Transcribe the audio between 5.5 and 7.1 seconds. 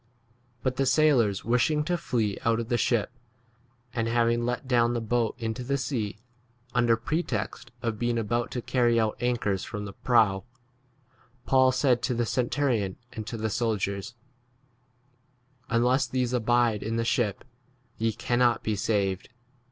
the sea under